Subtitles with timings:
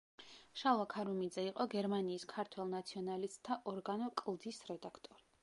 [0.61, 5.25] შალვა ქარუმიძე იყო გერმანიის ქართველ ნაციონალისტთა ორგანო „კლდის“ რედაქტორი.